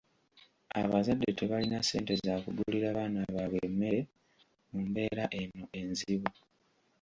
[0.81, 3.99] Abazadde tebalina ssente za kugulira baana baabwe mmere
[4.71, 6.29] mu mbeera eno enzibu.